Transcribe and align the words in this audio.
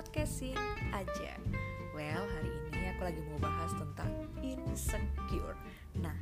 podcasting 0.00 0.56
aja. 0.96 1.36
Well, 1.92 2.24
hari 2.24 2.48
ini 2.72 2.88
aku 2.96 3.04
lagi 3.04 3.20
mau 3.28 3.36
bahas 3.36 3.68
tentang 3.76 4.08
insecure. 4.40 5.52
Nah, 6.00 6.16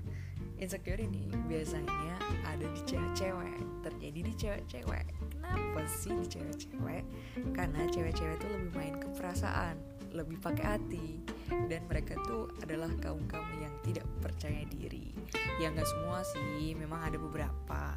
insecure 0.59 0.99
ini 0.99 1.31
biasanya 1.47 2.19
ada 2.43 2.67
di 2.75 2.81
cewek-cewek 2.83 3.55
Terjadi 3.87 4.21
di 4.27 4.35
cewek-cewek. 4.35 5.07
Kenapa 5.31 5.87
sih 5.87 6.11
di 6.11 6.27
cewek-cewek? 6.27 7.07
Karena 7.55 7.87
cewek-cewek 7.87 8.43
tuh 8.43 8.51
lebih 8.51 8.71
main 8.75 8.95
ke 8.99 9.15
perasaan 9.15 9.79
Lebih 10.11 10.43
pakai 10.43 10.75
hati. 10.75 11.23
Dan 11.71 11.87
mereka 11.87 12.19
tuh 12.27 12.51
adalah 12.59 12.91
kaum-kaum 12.99 13.63
yang 13.63 13.79
tidak 13.87 14.11
percaya 14.19 14.67
diri. 14.75 15.15
Ya 15.63 15.71
nggak 15.71 15.87
semua 15.87 16.27
sih, 16.27 16.75
memang 16.75 16.99
ada 16.99 17.15
beberapa. 17.15 17.95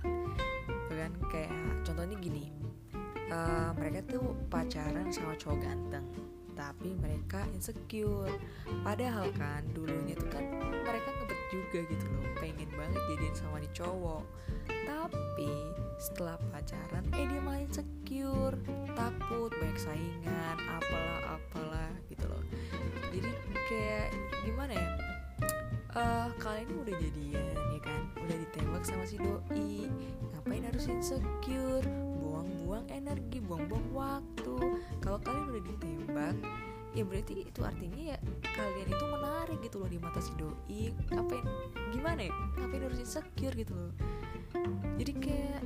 Bahkan 0.94 1.26
kayak 1.34 1.82
contohnya 1.90 2.22
gini 2.22 2.62
uh, 3.32 3.72
mereka 3.80 4.04
tuh 4.12 4.36
pacaran 4.52 5.08
sama 5.10 5.34
cowok 5.40 5.60
ganteng 5.64 6.06
tapi 6.62 6.94
mereka 7.00 7.48
insecure. 7.56 8.30
Padahal 8.84 9.32
kan 9.34 9.66
dulunya 9.74 10.14
tuh 10.14 10.30
kan 10.30 10.46
mereka 10.86 11.10
ngebet 11.10 11.42
juga 11.50 11.80
gitu 11.90 12.06
loh 12.12 12.26
pengen 12.38 12.70
banget 12.76 13.02
jadian 13.10 13.36
sama 13.36 13.58
nih 13.64 13.72
cowok. 13.74 14.24
Tapi 14.68 15.52
setelah 15.98 16.38
pacaran 16.52 17.06
eh 17.18 17.26
dia 17.26 17.42
malah 17.42 17.62
insecure 17.64 18.58
takut 18.94 19.50
banyak 19.58 19.80
saingan 19.80 20.58
apalah 20.70 21.40
apalah 21.40 21.92
gitu 22.12 22.26
loh. 22.28 22.44
Jadi 23.10 23.32
kayak 23.72 24.08
gimana 24.46 24.74
ya? 24.76 24.90
Uh, 25.92 26.30
kalian 26.40 26.72
udah 26.72 26.96
jadian 27.00 27.56
ya 27.58 27.80
kan? 27.84 28.02
Udah 28.22 28.38
ditembak 28.38 28.84
sama 28.86 29.04
si 29.08 29.18
doi 29.20 29.90
ngapain 30.36 30.64
harus 30.64 30.88
insecure 30.88 32.11
buang-buang 32.42 32.90
energi 32.90 33.38
buang-buang 33.38 33.88
waktu. 33.94 34.58
Kalau 34.98 35.22
kalian 35.22 35.46
udah 35.54 35.64
ditembak 35.70 36.36
ya 36.92 37.08
berarti 37.08 37.48
itu 37.48 37.62
artinya 37.64 38.02
ya 38.12 38.18
kalian 38.44 38.90
itu 38.92 39.06
menarik 39.08 39.58
gitu 39.64 39.78
loh 39.78 39.90
di 39.94 40.02
mata 40.02 40.18
si 40.18 40.34
doi. 40.34 40.90
Ngapain 41.14 41.46
gimana 41.94 42.26
ya? 42.26 42.34
Ngapain 42.58 42.82
harus 42.82 42.98
insecure 42.98 43.54
gitu 43.54 43.78
loh? 43.78 43.94
Jadi 44.98 45.12
kayak 45.22 45.62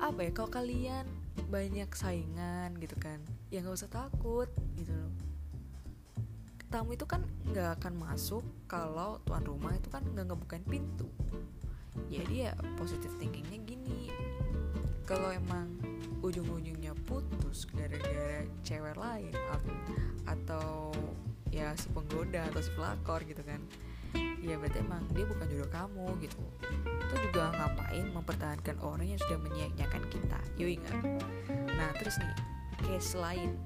apa 0.00 0.20
ya? 0.24 0.30
Kalau 0.32 0.48
kalian 0.48 1.04
banyak 1.52 1.92
saingan 1.92 2.80
gitu 2.80 2.96
kan 2.96 3.20
ya 3.52 3.60
nggak 3.60 3.76
usah 3.76 3.92
takut 3.92 4.48
gitu 4.80 4.96
loh. 4.96 5.12
Tamu 6.72 6.96
itu 6.96 7.04
kan 7.04 7.20
nggak 7.52 7.80
akan 7.80 8.00
masuk 8.00 8.44
kalau 8.64 9.20
tuan 9.28 9.44
rumah 9.44 9.76
itu 9.76 9.92
kan 9.92 10.00
nggak 10.08 10.24
ngebukain 10.24 10.64
pintu. 10.64 11.04
Jadi 12.08 12.48
ya 12.48 12.56
positif 12.80 13.12
thinkingnya 13.20 13.58
gini 13.68 14.08
kalau 15.08 15.32
emang 15.32 15.72
ujung-ujungnya 16.20 16.92
putus 17.08 17.64
gara-gara 17.72 18.44
cewek 18.60 18.92
lain 19.00 19.32
atau 20.28 20.92
ya 21.48 21.72
si 21.80 21.88
penggoda 21.96 22.44
atau 22.52 22.60
si 22.60 22.68
pelakor 22.76 23.24
gitu 23.24 23.40
kan 23.40 23.64
ya 24.44 24.60
berarti 24.60 24.84
emang 24.84 25.04
dia 25.16 25.24
bukan 25.24 25.48
jodoh 25.48 25.70
kamu 25.72 26.06
gitu. 26.24 26.40
Itu 27.08 27.14
juga 27.28 27.52
ngapain 27.56 28.06
mempertahankan 28.12 28.76
orang 28.80 29.08
yang 29.08 29.20
sudah 29.20 29.40
menyia-nyiakan 29.40 30.04
kita 30.12 30.38
yuk 30.60 30.76
ingat? 30.76 31.20
Nah 31.48 31.90
terus 31.96 32.20
nih 32.20 32.36
case 32.84 33.16
lain 33.16 33.56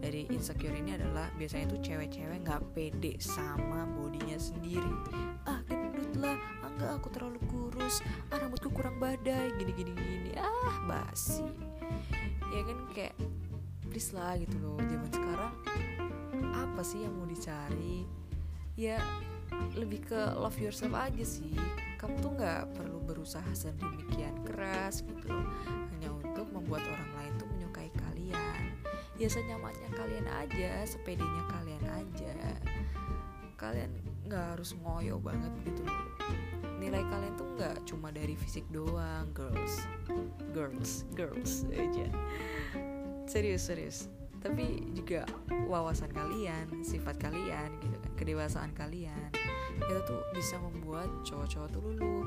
dari 0.00 0.26
insecure 0.30 0.72
ini 0.72 0.96
adalah 0.96 1.28
biasanya 1.34 1.70
tuh 1.70 1.80
cewek-cewek 1.82 2.46
nggak 2.46 2.62
pede 2.74 3.18
sama 3.18 3.86
bodinya 3.90 4.38
sendiri. 4.38 4.94
Ah 5.46 5.60
gendut 5.66 6.14
lah 6.18 6.38
ah 6.38 6.59
enggak 6.80 6.96
aku 6.96 7.08
terlalu 7.12 7.40
kurus 7.52 8.00
ah 8.32 8.40
rambutku 8.40 8.72
kurang 8.72 8.96
badai 8.96 9.52
gini 9.60 9.72
gini 9.76 9.92
gini. 9.92 10.32
Ah 10.40 10.80
basi. 10.88 11.44
Ya 12.48 12.64
kan 12.64 12.78
kayak 12.96 13.14
please 13.92 14.16
lah 14.16 14.32
gitu 14.40 14.56
loh 14.64 14.80
zaman 14.80 15.10
sekarang 15.12 15.52
apa 16.56 16.80
sih 16.80 17.04
yang 17.04 17.12
mau 17.20 17.28
dicari? 17.28 18.08
Ya 18.80 18.96
lebih 19.76 20.08
ke 20.08 20.20
love 20.40 20.56
yourself 20.56 20.96
aja 20.96 21.20
sih. 21.20 21.52
Kamu 22.00 22.16
tuh 22.24 22.32
nggak 22.32 22.72
perlu 22.80 22.96
berusaha 23.04 23.52
sedemikian 23.52 24.40
keras 24.48 25.04
gitu 25.04 25.28
loh. 25.28 25.44
Hanya 25.92 26.08
untuk 26.16 26.48
membuat 26.48 26.80
orang 26.88 27.12
lain 27.20 27.32
tuh 27.36 27.48
menyukai 27.52 27.92
kalian. 27.92 28.72
Ya 29.20 29.28
senyamannya 29.28 29.92
kalian 29.92 30.24
aja 30.32 30.88
sepedenya 30.88 31.44
kalian 31.52 31.84
aja. 31.92 32.56
Kalian 33.60 33.92
nggak 34.24 34.56
harus 34.56 34.72
ngoyo 34.80 35.20
banget 35.20 35.52
gitu 35.68 35.84
loh 35.84 36.00
nilai 36.80 37.04
kalian 37.04 37.36
tuh 37.36 37.48
nggak 37.60 37.76
cuma 37.84 38.08
dari 38.08 38.32
fisik 38.32 38.64
doang 38.72 39.28
girls. 39.36 39.84
Girls 40.56 41.04
girls 41.12 41.68
aja. 41.70 42.08
Serius 43.28 43.68
serius. 43.68 44.08
Tapi 44.40 44.88
juga 44.96 45.28
wawasan 45.68 46.08
kalian 46.16 46.80
sifat 46.80 47.20
kalian 47.20 47.68
gitu 47.84 47.96
kan 48.00 48.12
kedewasaan 48.16 48.72
kalian 48.72 49.28
itu 49.80 50.00
tuh 50.08 50.20
bisa 50.32 50.56
membuat 50.60 51.08
cowok-cowok 51.24 51.68
tuh 51.72 51.80
luluh 51.80 52.24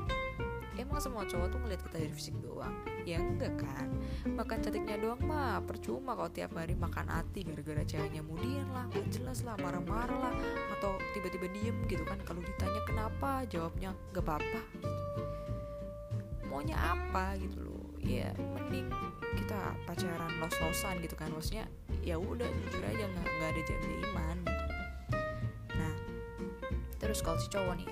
emang 0.84 1.00
semua 1.00 1.24
cowok 1.24 1.48
tuh 1.48 1.58
ngeliat 1.64 1.80
kita 1.80 1.96
dari 1.96 2.12
fisik 2.12 2.36
doang? 2.44 2.76
Ya 3.08 3.18
enggak 3.18 3.56
kan? 3.58 3.88
Makan 4.28 4.58
cantiknya 4.60 5.00
doang 5.00 5.20
mah 5.24 5.64
percuma 5.64 6.12
kalau 6.12 6.30
tiap 6.30 6.52
hari 6.54 6.76
makan 6.76 7.08
hati 7.08 7.42
gara-gara 7.48 7.82
ceweknya 7.82 8.20
mudian 8.20 8.68
lah 8.70 8.84
gak 8.92 9.08
jelas 9.08 9.40
lah 9.42 9.56
marah-marah 9.58 10.30
lah 10.30 10.34
atau 10.78 11.00
tiba-tiba 11.16 11.48
diem 11.50 11.76
gitu 11.88 12.04
kan. 12.04 12.20
Kalau 12.22 12.44
ditanya 12.44 12.80
kenapa 12.84 13.48
jawabnya 13.48 13.96
gak 14.12 14.24
apa-apa. 14.24 14.60
Maunya 16.46 16.76
apa 16.76 17.34
gitu 17.40 17.66
loh? 17.66 17.84
Ya 18.04 18.30
mending 18.36 18.92
kita 19.34 19.74
pacaran 19.88 20.30
los-losan 20.38 21.00
gitu 21.00 21.16
kan. 21.16 21.32
Maksudnya 21.32 21.66
ya 22.04 22.20
udah 22.20 22.46
jujur 22.46 22.84
aja 22.84 23.04
nggak 23.08 23.26
nggak 23.26 23.50
ada 23.50 23.62
janji 23.64 23.90
iman 24.12 24.36
gitu. 24.44 24.74
Nah 25.74 25.94
terus 27.00 27.18
kalau 27.24 27.40
si 27.40 27.48
cowok 27.48 27.74
nih 27.80 27.88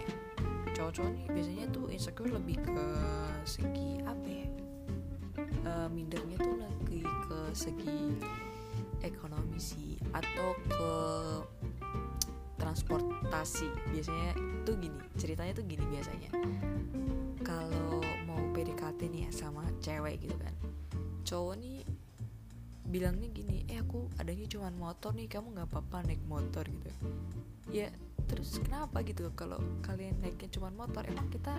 cowok-cowok 0.82 1.14
nih 1.14 1.26
biasanya 1.30 1.66
tuh 1.70 1.86
insecure 1.94 2.32
lebih 2.34 2.58
ke 2.58 2.86
segi 3.46 4.02
apa 4.02 4.26
ya? 4.26 4.48
Uh, 5.62 5.88
mindernya 5.94 6.34
tuh 6.42 6.58
lagi 6.58 7.06
ke 7.06 7.38
segi 7.54 8.18
ekonomi 9.06 9.62
sih 9.62 9.94
atau 10.10 10.58
ke 10.66 10.92
transportasi. 12.58 13.70
Biasanya 13.94 14.34
tuh 14.66 14.74
gini 14.74 14.98
ceritanya 15.14 15.52
tuh 15.54 15.64
gini 15.70 15.86
biasanya. 15.86 16.30
Kalau 17.46 18.02
mau 18.26 18.42
PDKT 18.50 19.06
nih 19.06 19.20
ya 19.26 19.30
sama 19.30 19.62
cewek 19.78 20.18
gitu 20.18 20.34
kan. 20.34 20.54
Cowok 21.22 21.62
nih 21.62 21.86
bilangnya 22.86 23.30
gini 23.30 23.64
eh 23.70 23.78
aku 23.80 24.10
adanya 24.18 24.46
cuma 24.50 24.68
motor 24.74 25.14
nih 25.14 25.30
kamu 25.30 25.54
nggak 25.54 25.68
apa-apa 25.70 26.06
naik 26.06 26.22
motor 26.26 26.66
gitu. 26.66 26.90
Ya 27.70 27.88
terus 28.26 28.58
kenapa 28.62 29.02
gitu? 29.06 29.30
Kalau 29.38 29.60
kalian 29.86 30.18
naiknya 30.22 30.48
cuma 30.50 30.68
motor 30.74 31.06
emang 31.06 31.30
kita 31.30 31.54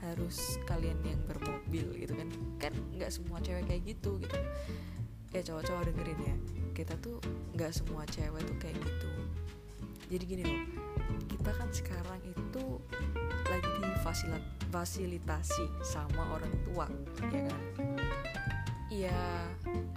harus 0.00 0.56
kalian 0.64 0.96
yang 1.04 1.20
bermobil 1.24 1.86
gitu 1.96 2.12
kan? 2.16 2.28
Kan 2.60 2.72
nggak 2.96 3.10
semua 3.12 3.40
cewek 3.40 3.64
kayak 3.66 3.82
gitu 3.96 4.20
gitu. 4.20 4.38
Ya 5.30 5.40
cowok-cowok 5.46 5.82
dengerin 5.92 6.20
ya. 6.20 6.36
Kita 6.76 6.94
tuh 7.00 7.18
nggak 7.56 7.72
semua 7.72 8.02
cewek 8.08 8.42
tuh 8.44 8.56
kayak 8.60 8.76
gitu. 8.80 9.10
Jadi 10.10 10.24
gini 10.26 10.42
loh 10.42 10.62
kita 11.30 11.50
kan 11.56 11.68
sekarang 11.72 12.20
itu 12.26 12.64
lagi 13.48 13.74
difasilitasi 13.80 15.64
sama 15.80 16.22
orang 16.36 16.54
tua 16.68 16.86
ya 17.32 17.42
kan? 17.48 17.62
Ya 18.90 19.20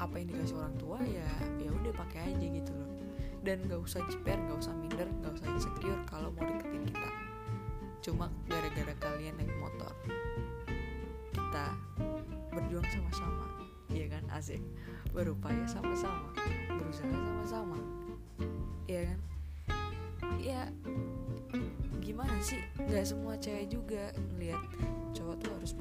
apa 0.04 0.20
yang 0.20 0.28
dikasih 0.36 0.56
orang 0.60 0.76
tua 0.76 0.98
ya 1.08 1.30
ya 1.58 1.70
udah 1.72 1.94
pakai 1.96 2.36
aja 2.36 2.48
gitu 2.48 2.72
loh. 2.76 2.92
Dan 3.44 3.60
gak 3.68 3.80
usah 3.84 4.00
jiper 4.08 4.40
gak 4.40 4.60
usah 4.60 4.76
minder 4.76 5.08
gak 5.24 5.34
usah 5.36 5.48
insecure 5.52 6.02
kalau 6.08 6.32
mau 6.36 6.44
deketin 6.48 6.84
kita. 6.88 7.12
Cuma 8.04 8.28
gara-gara 8.52 8.94
kalian 9.00 9.40
naik 9.40 9.52
motor 9.60 9.96
kita 11.34 11.66
berjuang 12.50 12.88
sama-sama 12.90 13.46
iya 13.94 14.10
kan 14.10 14.24
asik? 14.34 14.62
Berupaya 15.14 15.64
sama-sama 15.70 16.34
berusaha 16.68 17.14
sama-sama 17.14 17.78
iya 18.90 19.12
kan? 19.12 19.20
Ya 20.42 20.62
gimana 22.04 22.36
sih? 22.44 22.60
Nggak 22.76 23.06
semua 23.08 23.40
cewek 23.40 23.72
juga 23.72 24.12
ngelihat 24.36 24.60
cowok 25.16 25.36
tuh 25.40 25.52
harus 25.56 25.72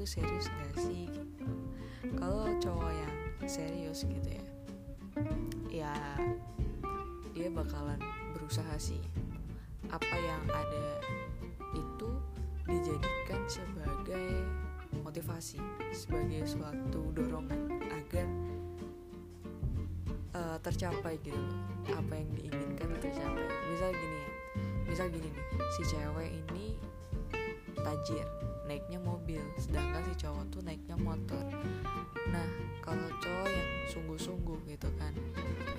tuh 0.00 0.08
serius 0.08 0.48
gak 0.48 0.80
sih 0.80 1.12
gitu. 1.12 1.44
Kalau 2.16 2.48
cowok 2.56 2.88
yang 2.88 3.14
serius 3.44 4.08
gitu 4.08 4.28
ya 4.32 4.46
ya 5.68 5.94
dia 7.36 7.52
bakalan 7.52 8.00
berusaha 8.32 8.80
sih. 8.80 9.04
Apa 9.92 10.16
yang 10.16 10.40
ada 10.48 10.88
itu 11.76 12.10
dijadikan 12.64 13.44
sebagai 13.44 14.40
motivasi 15.04 15.60
sebagai 15.92 16.48
suatu 16.48 17.12
dorongan 17.12 17.68
agar 17.92 18.24
uh, 20.32 20.56
tercapai 20.64 21.20
gitu. 21.20 21.36
Apa 21.92 22.16
yang 22.16 22.30
diinginkan 22.40 22.88
tercapai. 23.04 23.52
Misal 23.68 23.92
gini 23.92 24.16
ya 24.16 24.30
misal 24.90 25.06
gini 25.06 25.30
nih 25.30 25.46
si 25.70 25.82
cewek 25.86 26.34
ini 26.34 26.74
tajir 27.78 28.26
naiknya 28.70 29.02
mobil 29.02 29.42
sedangkan 29.58 30.06
si 30.06 30.14
cowok 30.22 30.46
tuh 30.54 30.62
naiknya 30.62 30.94
motor. 30.94 31.42
Nah 32.30 32.46
kalau 32.78 33.10
cowok 33.18 33.50
yang 33.50 33.70
sungguh-sungguh 33.90 34.58
gitu 34.70 34.86
kan 34.94 35.10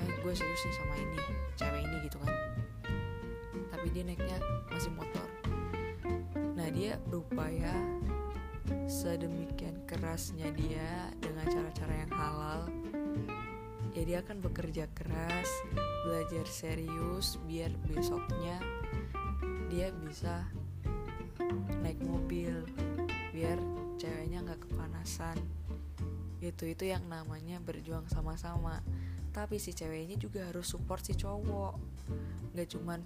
eh 0.03 0.09
gue 0.19 0.33
serius 0.35 0.61
nih 0.67 0.75
sama 0.75 0.95
ini 0.99 1.19
cewek 1.55 1.81
ini 1.87 1.97
gitu 2.03 2.17
kan. 2.19 2.35
Tapi 3.71 3.87
dia 3.95 4.03
naiknya 4.03 4.37
masih 4.67 4.91
motor. 4.91 5.27
Nah 6.35 6.67
dia 6.75 6.99
berupaya 7.07 7.71
sedemikian 8.91 9.87
kerasnya 9.87 10.51
dia 10.51 11.15
dengan 11.23 11.47
cara-cara 11.47 11.93
yang 11.95 12.11
halal 12.11 12.61
ya 13.91 14.03
dia 14.07 14.17
akan 14.23 14.39
bekerja 14.39 14.87
keras 14.95 15.49
belajar 16.07 16.47
serius 16.47 17.35
biar 17.43 17.71
besoknya 17.91 18.55
dia 19.67 19.91
bisa 20.03 20.47
kepanasan 25.11 25.43
itu 26.39 26.71
itu 26.71 26.87
yang 26.87 27.03
namanya 27.11 27.59
berjuang 27.59 28.07
sama-sama. 28.07 28.79
Tapi 29.35 29.59
si 29.59 29.75
ceweknya 29.75 30.15
juga 30.15 30.47
harus 30.47 30.71
support 30.71 31.03
si 31.03 31.13
cowok. 31.13 31.75
Nggak 32.55 32.67
cuman 32.73 33.03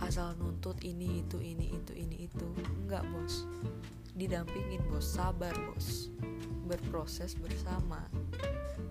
asal 0.00 0.32
nuntut 0.40 0.80
ini 0.82 1.20
itu 1.22 1.38
ini 1.38 1.76
itu 1.76 1.92
ini 1.92 2.26
itu. 2.26 2.48
Nggak 2.88 3.04
bos. 3.12 3.44
Didampingin 4.16 4.82
bos. 4.88 5.04
Sabar 5.04 5.52
bos. 5.68 6.08
Berproses 6.66 7.36
bersama. 7.38 8.02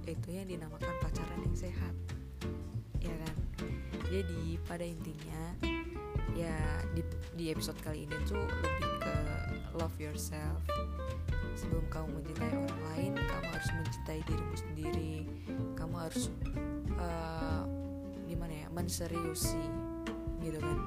Itu 0.06 0.30
yang 0.32 0.48
dinamakan 0.48 0.96
pacaran 1.02 1.42
yang 1.44 1.58
sehat. 1.58 1.94
Ya 3.04 3.12
kan? 3.26 3.36
Jadi 4.08 4.62
pada 4.70 4.86
intinya 4.86 5.44
ya 6.38 6.56
di, 6.96 7.04
di 7.36 7.52
episode 7.52 7.82
kali 7.84 8.08
ini 8.08 8.16
tuh 8.24 8.40
lebih 8.40 8.94
ke 9.04 9.16
love 9.76 9.98
yourself 10.00 10.64
sebelum 11.62 11.86
kamu 11.94 12.08
mencintai 12.18 12.54
orang 12.58 12.82
lain 12.90 13.12
kamu 13.14 13.48
harus 13.54 13.70
mencintai 13.78 14.22
dirimu 14.26 14.56
sendiri. 14.58 15.14
Kamu 15.78 15.96
harus 16.02 16.34
uh, 16.98 17.64
gimana 18.26 18.66
ya 18.66 18.68
menseriusi 18.74 19.62
gitu 20.42 20.58
kan. 20.58 20.80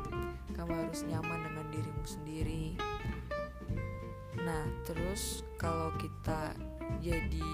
Kamu 0.59 0.73
harus 0.75 1.07
nyaman 1.07 1.41
dengan 1.47 1.67
dirimu 1.71 2.05
sendiri. 2.05 2.65
Nah 4.43 4.67
terus 4.83 5.47
kalau 5.55 5.95
kita 5.95 6.59
jadi 6.99 7.53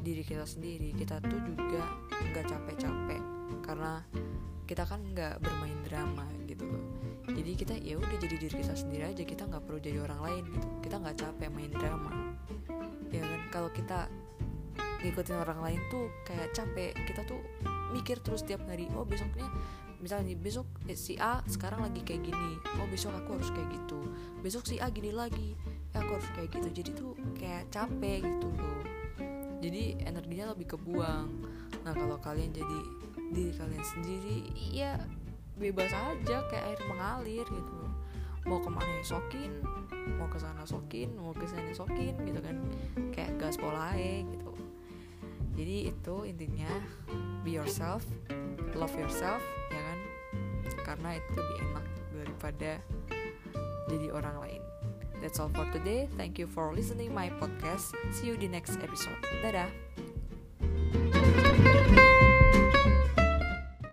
diri 0.00 0.22
kita 0.24 0.44
sendiri 0.44 0.92
kita 0.92 1.24
tuh 1.24 1.40
juga 1.48 1.88
nggak 2.12 2.44
capek-capek. 2.44 3.22
Karena 3.64 4.04
kita 4.68 4.84
kan 4.84 5.00
nggak 5.02 5.40
bermain 5.40 5.80
drama 5.88 6.28
gitu 6.46 6.68
loh 6.68 7.09
jadi 7.36 7.52
kita 7.56 7.74
ya 7.80 7.94
udah 7.96 8.18
jadi 8.18 8.36
diri 8.36 8.54
kita 8.62 8.74
sendiri 8.74 9.04
aja 9.10 9.22
kita 9.22 9.42
nggak 9.46 9.62
perlu 9.64 9.78
jadi 9.78 9.98
orang 10.02 10.20
lain 10.20 10.42
gitu. 10.50 10.68
Kita 10.82 10.96
nggak 11.00 11.16
capek 11.18 11.48
main 11.50 11.72
drama. 11.72 12.12
Ya 13.10 13.22
kan 13.22 13.40
kalau 13.50 13.70
kita 13.70 14.06
ngikutin 15.00 15.36
orang 15.40 15.60
lain 15.64 15.80
tuh 15.88 16.06
kayak 16.26 16.52
capek. 16.52 16.92
Kita 17.06 17.22
tuh 17.26 17.40
mikir 17.94 18.22
terus 18.22 18.46
tiap 18.46 18.62
hari 18.70 18.86
oh 18.94 19.02
besoknya 19.02 19.50
misalnya 20.00 20.32
besok 20.32 20.64
eh, 20.88 20.96
si 20.96 21.20
A 21.20 21.44
sekarang 21.44 21.84
lagi 21.84 22.00
kayak 22.00 22.24
gini. 22.24 22.52
Oh 22.80 22.88
besok 22.88 23.12
aku 23.14 23.36
harus 23.36 23.52
kayak 23.52 23.68
gitu. 23.68 24.00
Besok 24.40 24.64
si 24.66 24.80
A 24.80 24.88
gini 24.88 25.12
lagi. 25.12 25.54
Ya 25.92 26.00
aku 26.00 26.16
harus 26.16 26.28
kayak 26.32 26.48
gitu. 26.56 26.68
Jadi 26.72 26.90
tuh 26.96 27.12
kayak 27.36 27.68
capek 27.68 28.24
gitu 28.24 28.48
loh. 28.56 28.82
Jadi 29.60 30.00
energinya 30.02 30.56
lebih 30.56 30.72
kebuang. 30.72 31.28
Nah 31.84 31.92
kalau 31.92 32.16
kalian 32.20 32.52
jadi 32.56 32.78
diri 33.30 33.52
kalian 33.54 33.84
sendiri 33.84 34.36
ya 34.74 34.98
bebas 35.60 35.92
aja 35.92 36.42
kayak 36.48 36.64
air 36.74 36.80
mengalir 36.88 37.44
gitu 37.44 37.76
mau 38.48 38.56
ke 38.56 38.72
mana 38.72 38.88
ya 38.88 39.04
sokin 39.04 39.52
mau 40.16 40.26
ke 40.32 40.40
sana 40.40 40.64
sokin 40.64 41.12
mau 41.20 41.36
ke 41.36 41.44
sana 41.44 41.70
sokin 41.76 42.16
gitu 42.24 42.40
kan 42.40 42.56
kayak 43.12 43.36
gas 43.36 43.60
polae 43.60 44.24
gitu 44.24 44.52
jadi 45.54 45.92
itu 45.92 46.16
intinya 46.24 46.72
be 47.44 47.52
yourself 47.52 48.00
love 48.72 48.96
yourself 48.96 49.44
ya 49.68 49.80
kan 49.84 49.98
karena 50.80 51.20
itu 51.20 51.30
lebih 51.36 51.56
enak 51.68 51.86
daripada 52.16 52.72
jadi 53.92 54.08
orang 54.16 54.36
lain 54.40 54.62
That's 55.20 55.38
all 55.38 55.52
for 55.52 55.68
today. 55.68 56.08
Thank 56.16 56.40
you 56.40 56.48
for 56.48 56.72
listening 56.72 57.12
my 57.12 57.28
podcast. 57.36 57.92
See 58.16 58.32
you 58.32 58.40
di 58.40 58.48
next 58.48 58.80
episode. 58.80 59.20
Dadah. 59.44 59.68